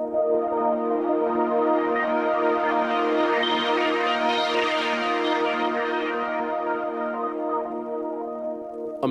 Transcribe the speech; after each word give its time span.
I'm 0.00 0.06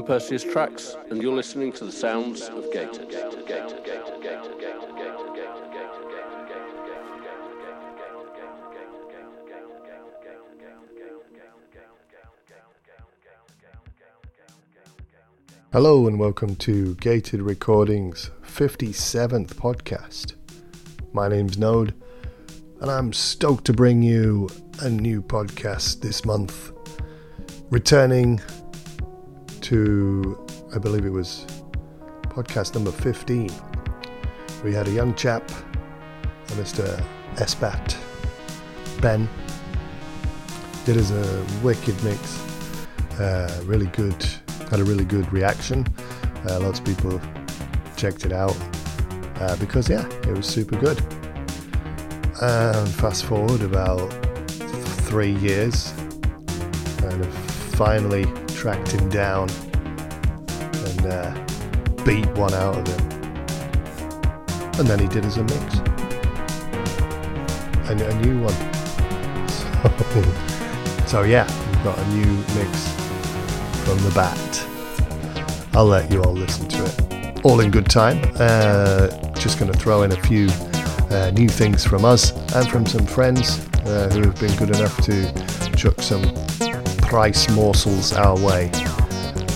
Perseus 0.04 0.44
Trax, 0.44 0.96
and 1.12 1.22
you're 1.22 1.36
listening 1.36 1.72
to 1.74 1.86
the 1.86 1.92
sounds 1.92 2.42
of 2.50 2.74
Gated. 2.74 3.14
Hello 15.72 16.08
and 16.08 16.18
welcome 16.20 16.56
to 16.56 16.96
Gated 16.96 17.44
Recordings 17.44 18.32
57th 18.42 19.54
podcast. 19.54 20.34
My 21.12 21.28
name's 21.28 21.58
Node 21.58 21.96
and 22.82 22.92
I'm 22.92 23.14
stoked 23.14 23.66
to 23.66 23.74
bring 23.74 24.04
you 24.04 24.48
a 24.82 24.90
new 24.90 25.24
podcast 25.24 26.02
this 26.02 26.24
month. 26.24 26.72
Returning 27.72 28.40
to, 29.62 30.48
I 30.74 30.78
believe 30.78 31.06
it 31.06 31.12
was 31.12 31.48
podcast 32.26 32.76
number 32.76 32.92
15. 32.92 33.50
We 34.64 34.74
had 34.74 34.88
a 34.88 34.92
young 34.92 35.16
chap, 35.16 35.50
a 35.50 36.52
Mr. 36.52 37.04
SBat 37.36 37.98
Ben, 39.02 39.28
did 40.86 40.98
us 40.98 41.10
a 41.10 41.46
wicked 41.64 42.02
mix. 42.04 42.40
Uh, 43.20 43.62
really 43.66 43.88
good, 43.88 44.24
had 44.70 44.80
a 44.80 44.84
really 44.84 45.06
good 45.06 45.32
reaction. 45.34 45.88
Uh, 46.48 46.60
lots 46.60 46.80
of 46.80 46.86
people 46.86 47.20
checked 47.98 48.26
it 48.26 48.32
out 48.32 48.56
uh, 49.40 49.56
because, 49.58 49.90
yeah, 49.90 50.06
it 50.24 50.36
was 50.36 50.46
super 50.46 50.78
good. 50.78 51.00
And 52.42 52.88
fast 52.96 53.26
forward 53.26 53.62
about 53.62 54.12
three 55.10 55.36
years, 55.36 55.92
and 57.04 57.26
have 57.26 57.34
finally 57.76 58.26
tracked 58.50 58.92
him 58.92 59.10
down 59.10 59.50
and 61.00 61.06
uh, 61.06 61.46
beat 62.04 62.28
one 62.38 62.54
out 62.54 62.78
of 62.78 62.88
him. 62.88 63.10
And 64.80 64.88
then 64.88 65.00
he 65.00 65.08
did 65.08 65.26
as 65.26 65.38
a 65.38 65.44
mix. 65.44 65.78
A, 67.90 67.94
a 67.94 68.16
new 68.22 68.42
one. 68.42 68.54
So, 69.50 71.06
so 71.08 71.24
yeah, 71.24 71.48
we've 71.72 71.84
got 71.84 71.98
a 71.98 72.08
new 72.10 72.32
mix 72.56 72.92
from 73.84 73.98
the 74.04 74.12
bat. 74.14 74.66
I'll 75.74 75.86
let 75.86 76.12
you 76.12 76.22
all 76.24 76.34
listen 76.34 76.68
to 76.68 76.86
it. 76.86 77.46
All 77.46 77.60
in 77.62 77.72
good 77.72 77.90
time. 77.90 78.20
Uh, 78.36 79.08
just 79.40 79.58
going 79.58 79.72
to 79.72 79.78
throw 79.78 80.04
in 80.04 80.12
a 80.12 80.22
few 80.24 80.48
uh, 81.12 81.32
new 81.32 81.48
things 81.48 81.86
from 81.86 82.06
us 82.06 82.32
and 82.54 82.70
from 82.70 82.86
some 82.86 83.06
friends 83.06 83.66
uh, 83.86 84.10
who 84.12 84.22
have 84.22 84.40
been 84.40 84.56
good 84.58 84.76
enough 84.76 84.96
to 85.02 85.32
chuck 85.76 86.00
some 86.02 86.24
price 86.98 87.50
morsels 87.52 88.14
our 88.14 88.38
way. 88.40 88.70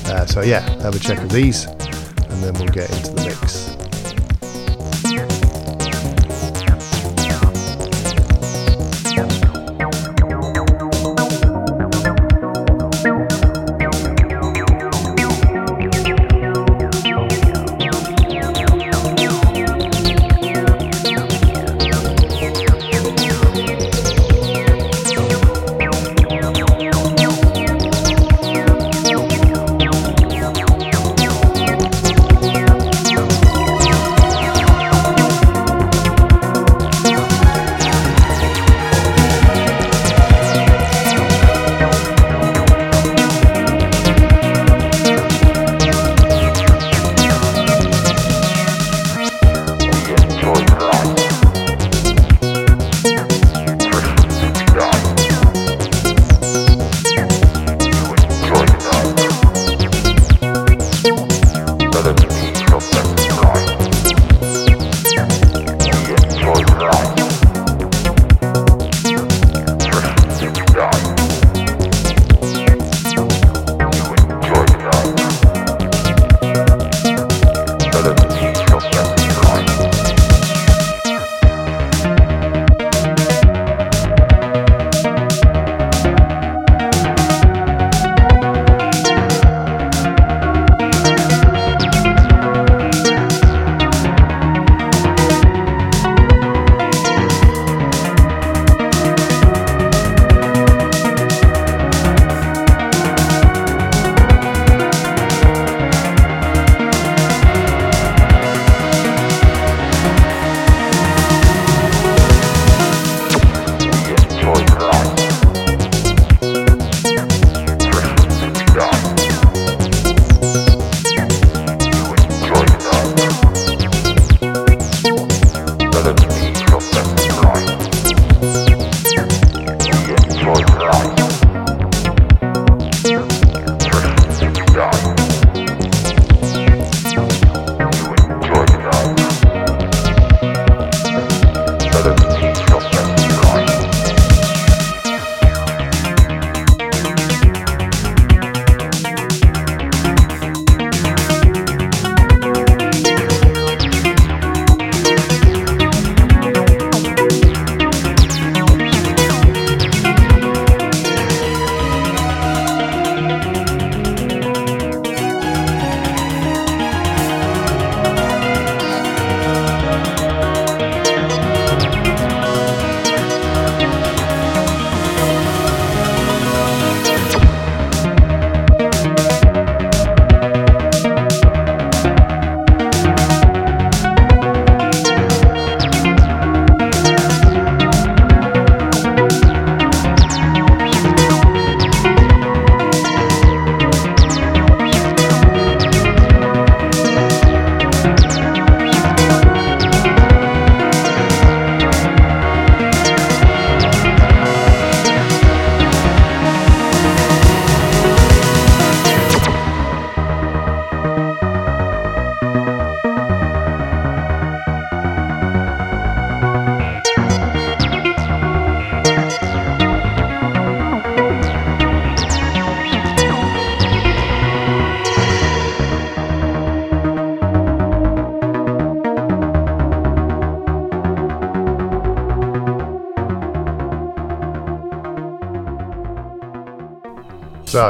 Uh, 0.06 0.26
so 0.26 0.42
yeah, 0.42 0.61
have 0.81 0.95
a 0.95 1.00
check 1.00 1.20
of 1.20 1.30
these, 1.30 1.66
and 1.66 2.44
then 2.44 2.54
we'll 2.54 2.67
get 2.67 2.89
into 2.92 3.11
the 3.11 3.26
mix. 3.26 3.73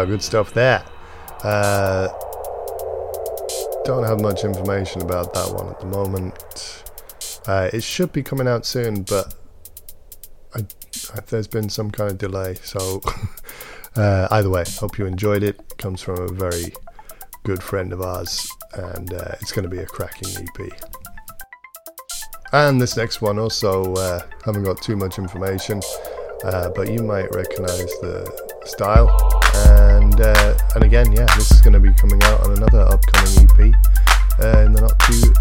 Good 0.06 0.22
stuff 0.22 0.54
there. 0.54 0.84
Uh, 1.44 2.08
don't 3.86 4.04
have 4.04 4.22
much 4.22 4.44
information 4.44 5.02
about 5.02 5.34
that 5.34 5.54
one 5.54 5.70
at 5.70 5.80
the 5.80 5.86
moment. 5.86 6.84
Uh, 7.48 7.70
it 7.74 7.84
should 7.84 8.12
be 8.12 8.22
coming 8.22 8.48
out 8.48 8.66
soon, 8.66 9.04
but 9.04 9.34
I, 10.56 10.66
there's 11.28 11.48
been 11.48 11.70
some 11.70 11.90
kind 11.90 12.12
of 12.12 12.18
delay. 12.18 12.56
So, 12.56 13.02
uh, 13.96 14.28
either 14.32 14.50
way, 14.50 14.64
hope 14.78 14.98
you 14.98 15.06
enjoyed 15.06 15.44
it. 15.44 15.60
it. 15.60 15.78
Comes 15.78 16.02
from 16.02 16.20
a 16.20 16.28
very 16.28 16.74
good 17.44 17.62
friend 17.62 17.92
of 17.94 18.02
ours, 18.02 18.50
and 18.74 19.14
uh, 19.14 19.36
it's 19.42 19.52
going 19.52 19.64
to 19.64 19.70
be 19.70 19.80
a 19.80 19.86
cracking 19.86 20.48
EP. 20.48 20.72
And 22.52 22.80
this 22.80 22.96
next 22.96 23.22
one 23.22 23.40
also 23.40 23.94
uh, 23.96 24.22
haven't 24.46 24.64
got 24.64 24.82
too 24.82 24.96
much 24.96 25.18
information, 25.18 25.82
uh, 26.44 26.70
but 26.70 26.92
you 26.92 27.00
might 27.00 27.34
recognize 27.34 27.92
the 28.02 28.32
style. 28.66 29.10
Uh, 30.21 30.57
and 30.75 30.83
again, 30.83 31.12
yeah, 31.12 31.25
this 31.36 31.51
is 31.51 31.62
going 31.62 31.74
to 31.74 31.80
be 31.80 31.94
coming 31.94 32.21
out 32.24 32.42
on 32.42 32.57
another 32.57 32.81
upcoming 32.81 33.50
EP 33.50 33.74
uh, 34.39 34.60
in 34.65 34.74
the 34.74 34.81
not 34.81 35.00
too 35.00 35.33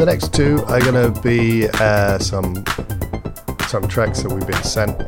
the 0.00 0.06
next 0.06 0.32
two 0.32 0.64
are 0.64 0.80
going 0.80 1.12
to 1.12 1.20
be 1.20 1.68
uh, 1.74 2.18
some 2.18 2.64
some 3.68 3.86
tracks 3.86 4.22
that 4.22 4.32
we've 4.32 4.46
been 4.46 4.62
sent. 4.62 4.98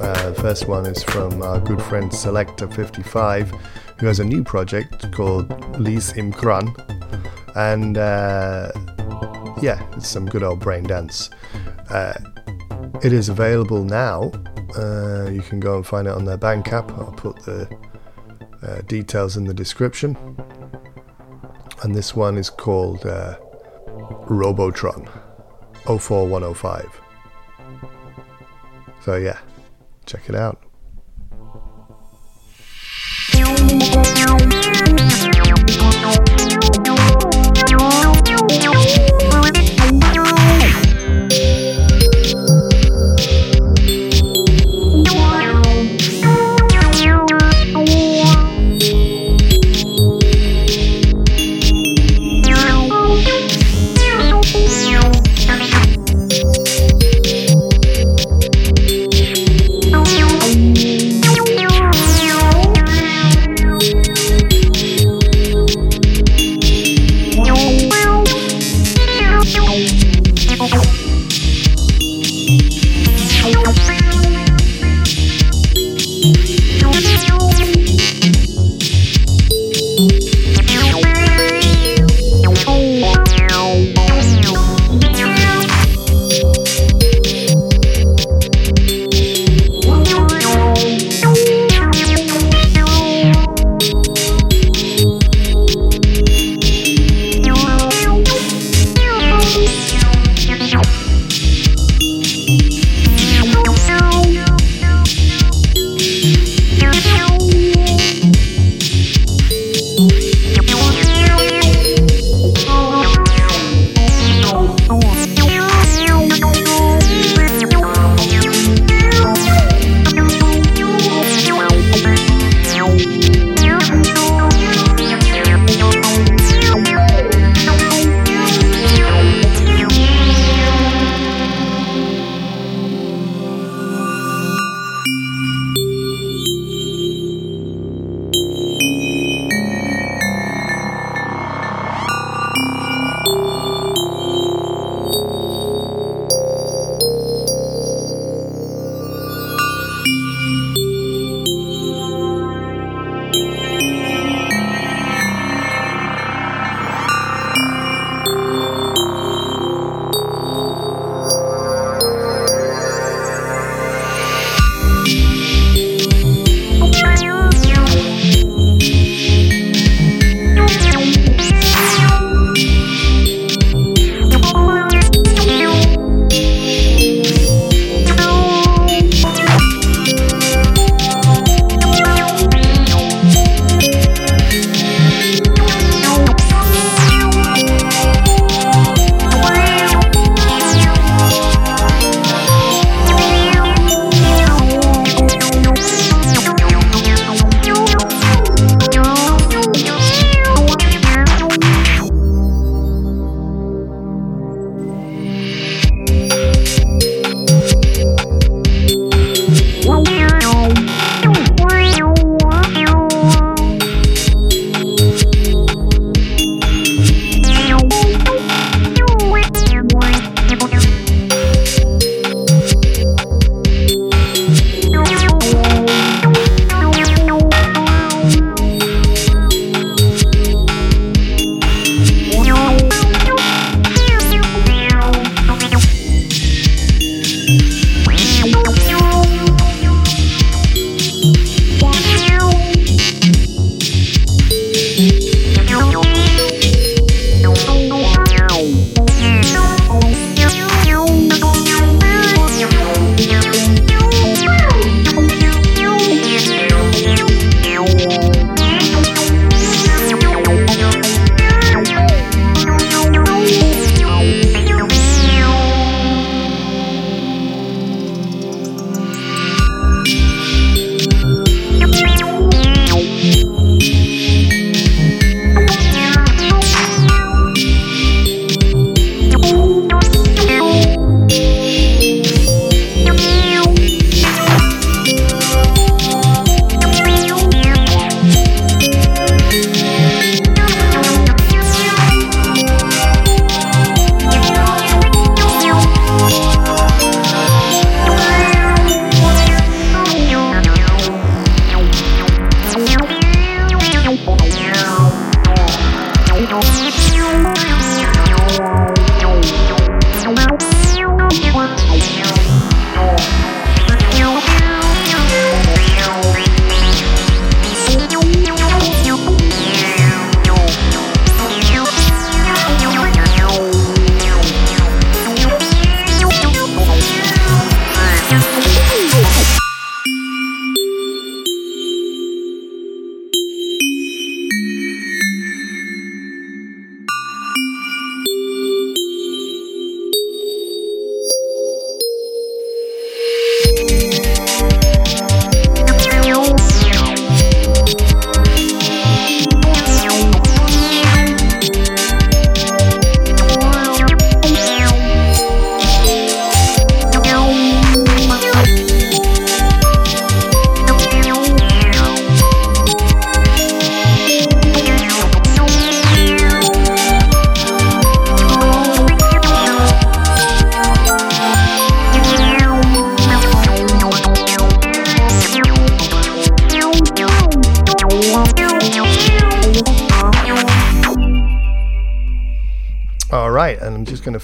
Uh, 0.00 0.30
the 0.30 0.38
first 0.40 0.66
one 0.66 0.86
is 0.86 1.02
from 1.02 1.42
our 1.42 1.60
good 1.60 1.82
friend 1.82 2.10
Selektor 2.10 2.74
55, 2.74 3.50
who 3.98 4.06
has 4.06 4.18
a 4.18 4.24
new 4.24 4.42
project 4.42 5.12
called 5.12 5.50
Leise 5.78 6.16
im 6.16 6.32
Kran. 6.32 6.74
and 7.54 7.98
uh, 7.98 8.72
yeah, 9.60 9.86
it's 9.94 10.08
some 10.08 10.24
good 10.24 10.42
old 10.42 10.60
brain 10.60 10.84
dance. 10.84 11.28
Uh, 11.90 12.14
it 13.02 13.12
is 13.12 13.28
available 13.28 13.84
now. 13.84 14.32
Uh, 14.74 15.28
you 15.30 15.42
can 15.42 15.60
go 15.60 15.76
and 15.76 15.86
find 15.86 16.08
it 16.08 16.14
on 16.14 16.24
their 16.24 16.38
Bandcamp. 16.38 16.92
I'll 16.92 17.12
put 17.12 17.44
the 17.44 17.68
details 18.88 19.36
in 19.36 19.44
the 19.44 19.54
description 19.54 20.16
and 21.82 21.94
this 21.94 22.16
one 22.16 22.36
is 22.38 22.48
called 22.50 23.04
uh, 23.04 23.36
Robotron 24.26 25.08
04105. 25.86 27.00
So, 29.00 29.16
yeah, 29.16 29.38
check 30.04 30.28
it 30.28 30.34
out. 30.34 30.65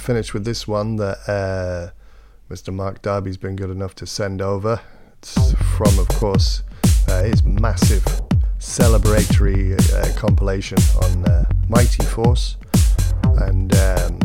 Finish 0.02 0.34
with 0.34 0.44
this 0.44 0.66
one 0.66 0.96
that 0.96 1.16
uh, 1.28 2.52
Mr. 2.52 2.74
Mark 2.74 3.02
Darby's 3.02 3.36
been 3.36 3.54
good 3.54 3.70
enough 3.70 3.94
to 3.94 4.04
send 4.06 4.42
over. 4.42 4.80
It's 5.18 5.52
from, 5.76 5.96
of 5.96 6.08
course, 6.08 6.64
uh, 7.08 7.22
his 7.22 7.44
massive 7.44 8.02
celebratory 8.58 9.78
uh, 9.94 10.12
compilation 10.18 10.78
on 11.04 11.24
uh, 11.26 11.44
Mighty 11.68 12.04
Force. 12.04 12.56
And 13.22 13.72
um, 13.76 14.18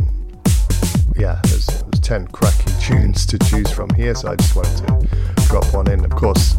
yeah, 1.16 1.40
there's, 1.44 1.68
there's 1.68 2.00
10 2.02 2.28
cracking 2.30 2.74
tunes 2.82 3.28
to 3.28 3.38
choose 3.38 3.72
from 3.72 3.92
here, 3.92 4.16
so 4.16 4.32
I 4.32 4.36
just 4.36 4.56
wanted 4.56 4.78
to 4.88 5.46
drop 5.48 5.72
one 5.76 5.92
in. 5.92 6.04
Of 6.04 6.12
course, 6.12 6.54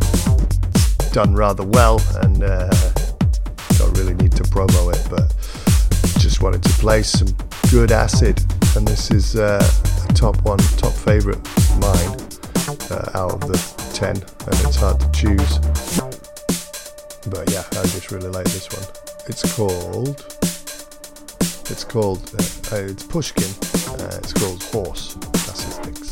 done 1.11 1.35
rather 1.35 1.65
well, 1.65 2.01
and 2.23 2.45
uh, 2.45 2.71
don't 3.79 3.99
really 3.99 4.15
need 4.15 4.33
to 4.33 4.45
promo 4.45 4.95
it, 4.95 5.05
but 5.11 5.35
just 6.21 6.41
wanted 6.41 6.63
to 6.63 6.71
play 6.75 7.03
some 7.03 7.29
good 7.69 7.91
acid. 7.91 8.41
And 8.77 8.87
this 8.87 9.11
is 9.11 9.37
uh, 9.37 9.61
a 10.09 10.13
top 10.13 10.41
one, 10.43 10.59
top 10.77 10.93
favourite 10.93 11.43
mine 11.81 12.11
uh, 12.91 13.11
out 13.15 13.33
of 13.33 13.41
the 13.49 13.59
10, 13.95 14.17
and 14.17 14.67
it's 14.67 14.77
hard 14.77 15.01
to 15.01 15.11
choose. 15.13 15.59
But 17.31 17.51
yeah, 17.51 17.65
I 17.73 17.83
just 17.89 18.11
really 18.11 18.31
like 18.31 18.47
this 18.47 18.69
one. 18.73 18.87
It's 19.27 19.57
called. 19.57 20.25
It's 21.71 21.85
called. 21.85 22.23
Uh, 22.35 22.77
uh, 22.77 22.91
it's 22.91 23.03
Pushkin. 23.03 23.51
Uh, 24.01 24.19
it's 24.23 24.33
called 24.33 24.63
Horce. 24.65 25.15
That's 25.15 25.65
his. 25.65 26.08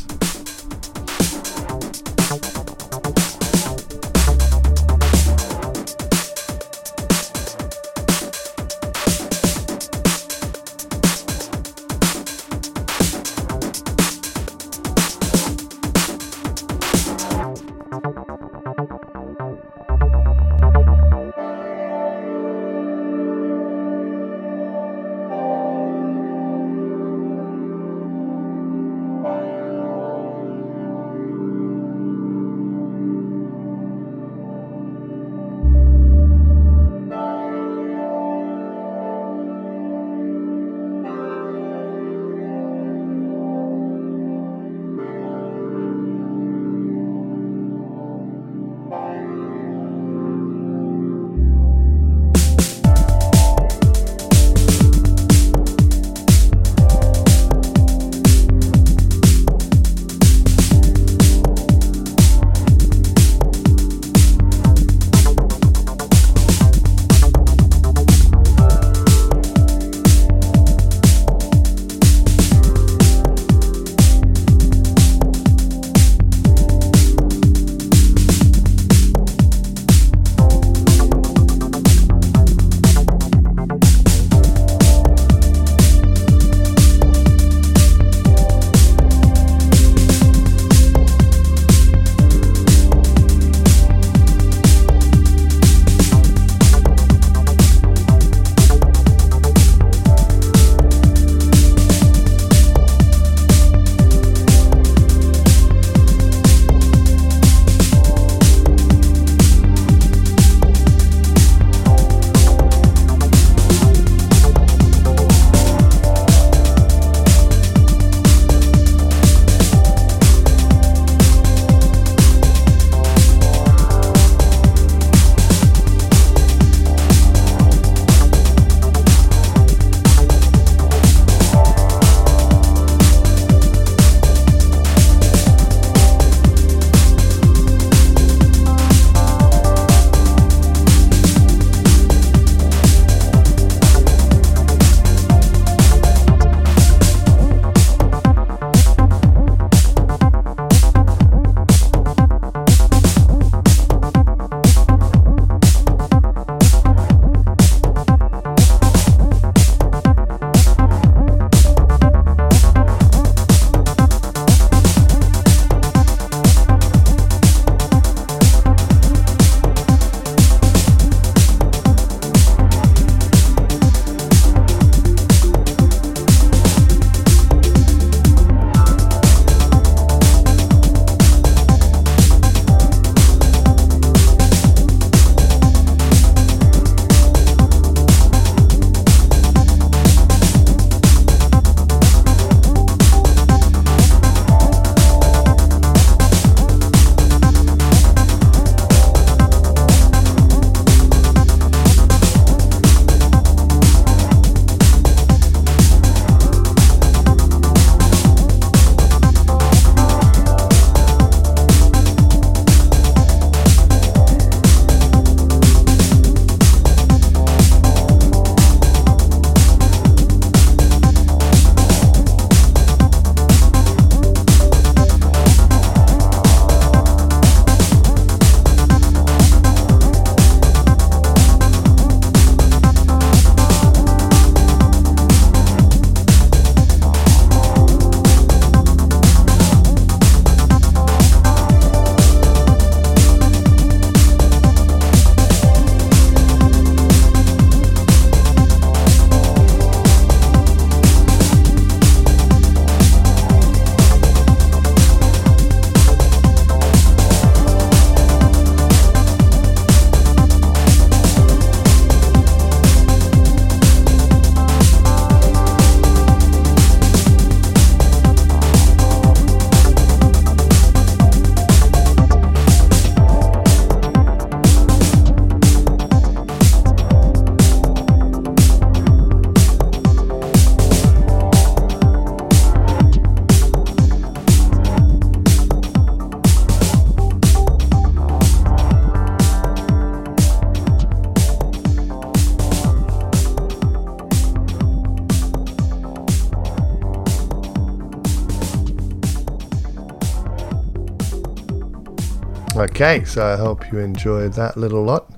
Okay, 302.99 303.23
so 303.25 303.45
I 303.45 303.57
hope 303.57 303.91
you 303.91 303.99
enjoyed 303.99 304.53
that 304.53 304.75
little 304.75 305.03
lot. 305.03 305.31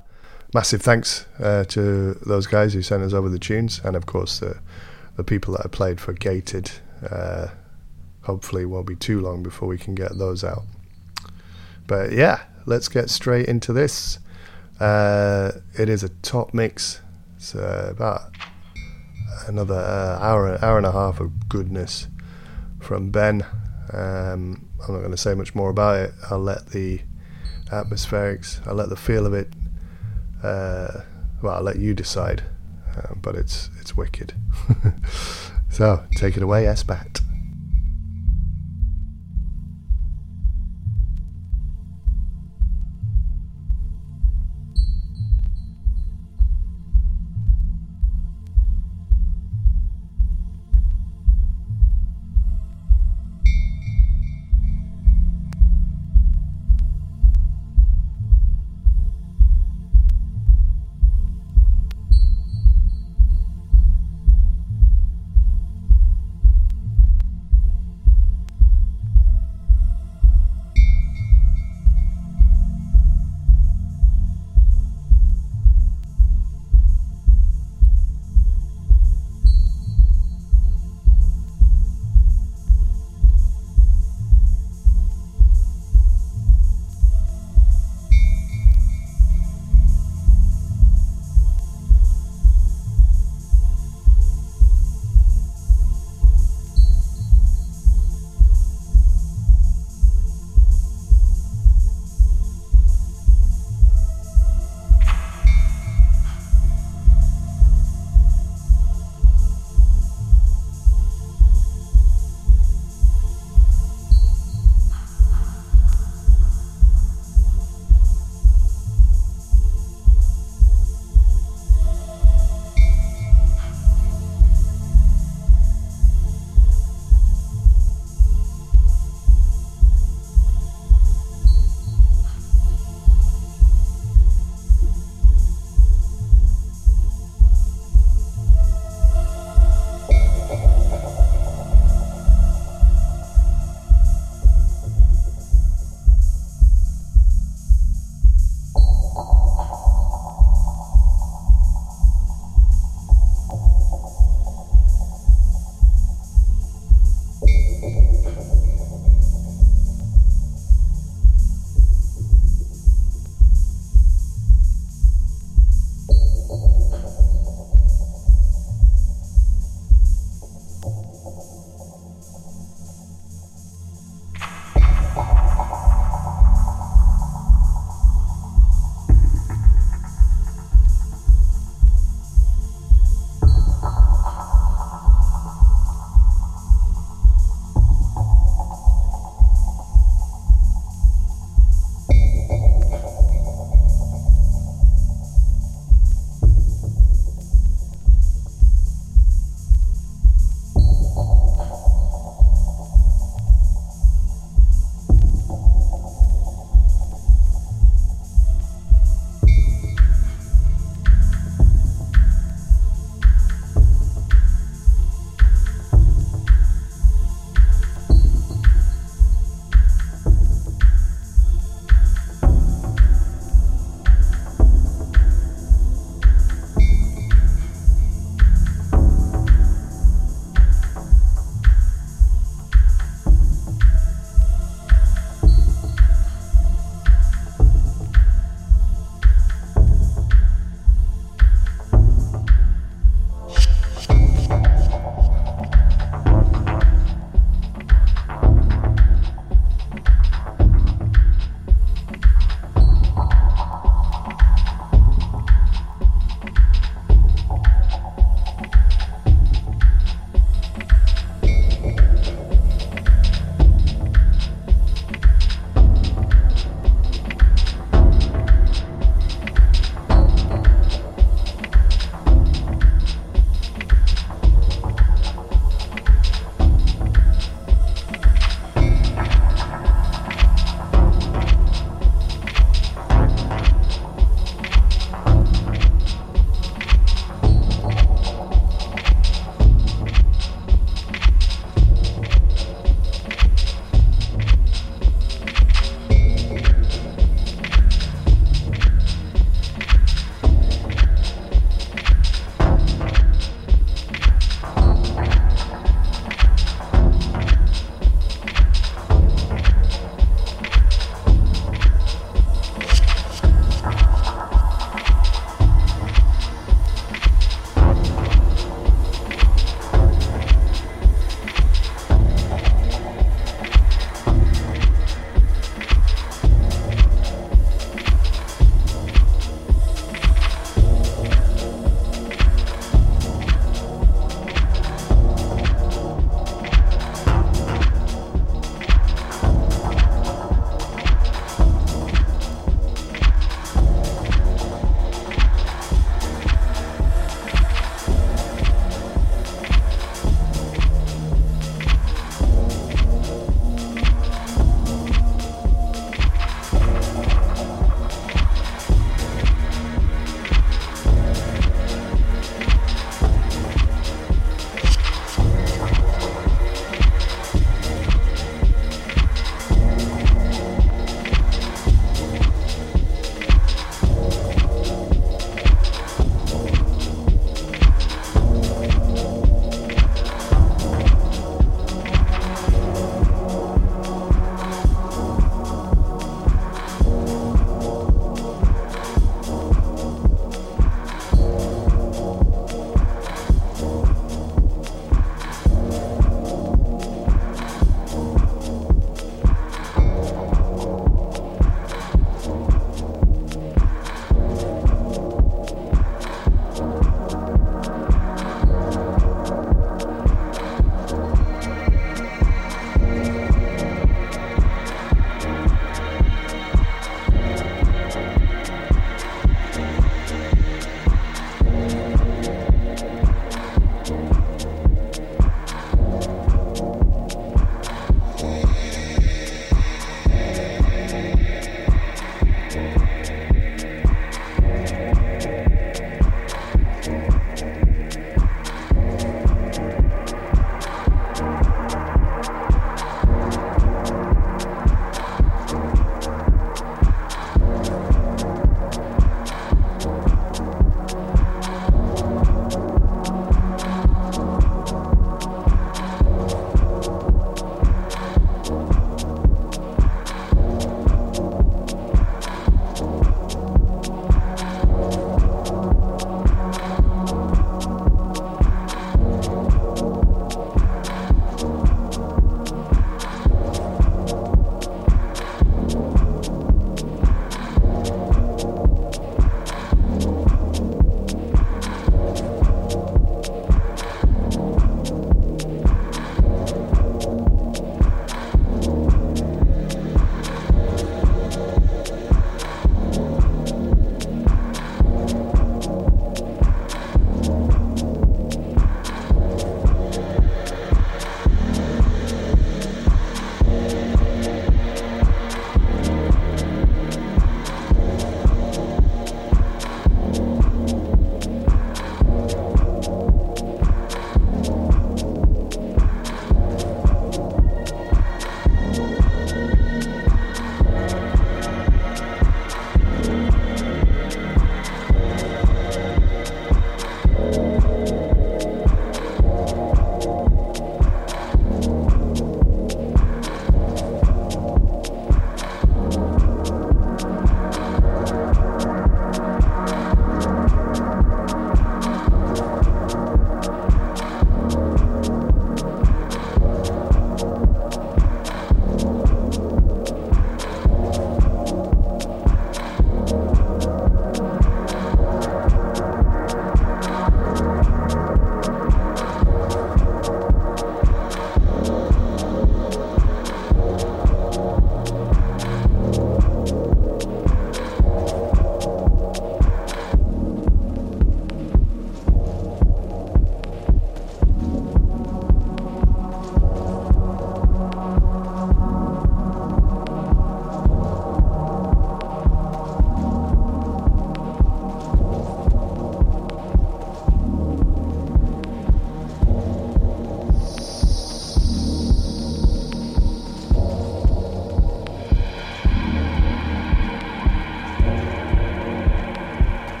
Massive 0.54 0.80
thanks 0.80 1.26
uh, 1.38 1.64
to 1.64 2.14
those 2.24 2.46
guys 2.46 2.72
who 2.72 2.80
sent 2.80 3.02
us 3.02 3.12
over 3.12 3.28
the 3.28 3.38
tunes, 3.38 3.82
and 3.84 3.96
of 3.96 4.06
course 4.06 4.38
the 4.38 4.58
the 5.18 5.24
people 5.24 5.52
that 5.52 5.66
I 5.66 5.68
played 5.68 6.00
for 6.00 6.14
Gated. 6.14 6.70
Uh, 7.06 7.48
hopefully, 8.22 8.64
won't 8.64 8.86
be 8.86 8.96
too 8.96 9.20
long 9.20 9.42
before 9.42 9.68
we 9.68 9.76
can 9.76 9.94
get 9.94 10.16
those 10.16 10.42
out. 10.42 10.62
But 11.86 12.12
yeah, 12.12 12.44
let's 12.64 12.88
get 12.88 13.10
straight 13.10 13.44
into 13.44 13.74
this. 13.74 14.20
Uh, 14.80 15.52
it 15.78 15.90
is 15.90 16.02
a 16.02 16.08
top 16.08 16.54
mix. 16.54 17.02
It's 17.36 17.54
uh, 17.54 17.88
about 17.90 18.22
another 19.48 19.74
uh, 19.74 20.18
hour 20.18 20.64
hour 20.64 20.78
and 20.78 20.86
a 20.86 20.92
half 20.92 21.20
of 21.20 21.50
goodness 21.50 22.08
from 22.78 23.10
Ben. 23.10 23.44
Um, 23.92 24.66
I'm 24.82 24.94
not 24.94 25.00
going 25.00 25.10
to 25.10 25.18
say 25.18 25.34
much 25.34 25.54
more 25.54 25.68
about 25.68 25.98
it. 25.98 26.14
I'll 26.30 26.38
let 26.38 26.68
the 26.68 27.02
atmospherics. 27.70 28.66
I'll 28.66 28.74
let 28.74 28.88
the 28.88 28.96
feel 28.96 29.26
of 29.26 29.34
it. 29.34 29.48
Uh, 30.42 31.02
well, 31.42 31.54
I'll 31.54 31.62
let 31.62 31.78
you 31.78 31.94
decide. 31.94 32.42
Uh, 32.96 33.14
but 33.14 33.34
it's 33.34 33.70
it's 33.80 33.96
wicked. 33.96 34.34
so 35.70 36.04
take 36.14 36.36
it 36.36 36.42
away, 36.42 36.64
SBat. 36.64 37.09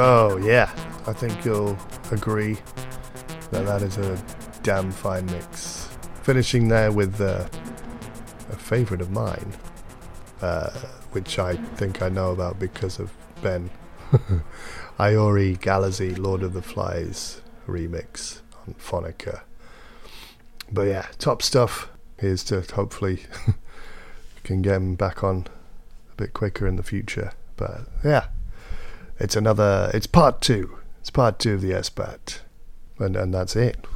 So, 0.00 0.38
yeah, 0.38 0.70
I 1.06 1.12
think 1.12 1.44
you'll 1.44 1.78
agree 2.10 2.56
that 3.50 3.66
that 3.66 3.82
is 3.82 3.98
a 3.98 4.18
damn 4.62 4.90
fine 4.90 5.26
mix. 5.26 5.90
Finishing 6.22 6.68
there 6.68 6.90
with 6.90 7.20
uh, 7.20 7.46
a 8.48 8.56
favourite 8.56 9.02
of 9.02 9.10
mine, 9.10 9.52
uh, 10.40 10.70
which 11.12 11.38
I 11.38 11.56
think 11.76 12.00
I 12.00 12.08
know 12.08 12.30
about 12.30 12.58
because 12.58 12.98
of 12.98 13.12
Ben. 13.42 13.68
Iori 14.98 15.58
Galazi 15.58 16.16
Lord 16.16 16.44
of 16.44 16.54
the 16.54 16.62
Flies 16.62 17.42
remix 17.68 18.40
on 18.66 18.76
Phonica. 18.76 19.42
But 20.72 20.84
yeah, 20.84 21.08
top 21.18 21.42
stuff. 21.42 21.90
Here's 22.16 22.42
to 22.44 22.62
hopefully 22.62 23.24
can 24.44 24.62
get 24.62 24.76
him 24.76 24.94
back 24.94 25.22
on 25.22 25.46
a 26.10 26.14
bit 26.14 26.32
quicker 26.32 26.66
in 26.66 26.76
the 26.76 26.82
future. 26.82 27.32
But 27.58 27.82
yeah, 28.02 28.28
it's 29.20 29.36
another. 29.36 29.90
It's 29.94 30.06
part 30.06 30.40
two. 30.40 30.78
It's 31.00 31.10
part 31.10 31.38
two 31.38 31.54
of 31.54 31.60
the 31.60 31.72
SBat, 31.72 32.40
and 32.98 33.16
and 33.16 33.32
that's 33.32 33.54
it. 33.54 33.86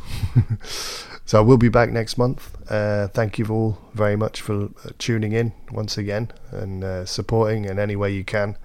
so 1.24 1.42
we'll 1.42 1.56
be 1.56 1.68
back 1.68 1.90
next 1.90 2.18
month. 2.18 2.56
Uh, 2.70 3.08
thank 3.08 3.38
you 3.38 3.46
all 3.48 3.78
very 3.94 4.16
much 4.16 4.40
for 4.40 4.64
uh, 4.64 4.90
tuning 4.98 5.32
in 5.32 5.52
once 5.72 5.98
again 5.98 6.30
and 6.50 6.84
uh, 6.84 7.04
supporting 7.04 7.64
in 7.64 7.78
any 7.78 7.96
way 7.96 8.12
you 8.12 8.24
can. 8.24 8.56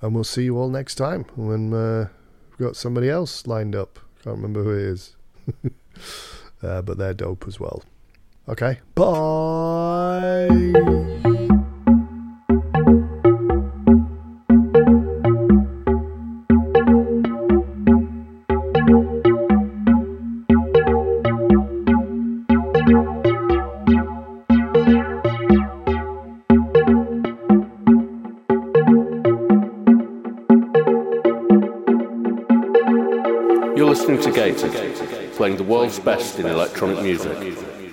And 0.00 0.14
we'll 0.14 0.24
see 0.24 0.44
you 0.44 0.58
all 0.58 0.68
next 0.68 0.96
time 0.96 1.24
when 1.36 1.72
uh, 1.72 2.08
we've 2.50 2.66
got 2.66 2.76
somebody 2.76 3.08
else 3.08 3.46
lined 3.46 3.74
up. 3.74 3.98
Can't 4.22 4.36
remember 4.36 4.62
who 4.62 4.72
it 4.72 4.82
is, 4.82 5.16
uh, 6.62 6.82
but 6.82 6.98
they're 6.98 7.14
dope 7.14 7.44
as 7.46 7.58
well. 7.58 7.82
Okay, 8.48 8.80
bye. 8.94 10.46
Best 36.06 36.38
in 36.38 36.46
electronic 36.46 37.02
music. 37.02 37.85